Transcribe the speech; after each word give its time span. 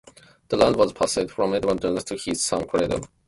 The 0.47 0.57
land 0.57 0.77
was 0.77 0.93
passed 0.93 1.29
from 1.29 1.53
Edmond 1.53 1.81
Jones 1.83 2.03
to 2.05 2.17
his 2.17 2.41
son 2.43 2.65
Clayton, 2.67 2.69
who 2.71 2.87
never 2.87 2.97
married. 3.01 3.09